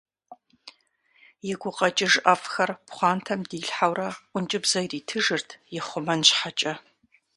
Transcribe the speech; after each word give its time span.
И 1.51 1.53
гукъэкӏыж 1.59 2.13
ӏэфӏхэр 2.23 2.71
пхъуантэм 2.85 3.41
дилъхьэурэ 3.49 4.07
ӏункӏыбзэ 4.31 4.79
иритыжырт 4.85 5.49
ихъумэн 5.77 6.21
щхьэкӏэ. 6.27 6.73